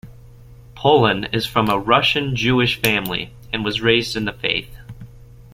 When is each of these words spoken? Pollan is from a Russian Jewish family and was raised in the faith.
Pollan 0.75 1.31
is 1.31 1.45
from 1.45 1.69
a 1.69 1.77
Russian 1.77 2.35
Jewish 2.35 2.81
family 2.81 3.35
and 3.53 3.63
was 3.63 3.81
raised 3.81 4.15
in 4.15 4.25
the 4.25 4.33
faith. 4.33 4.75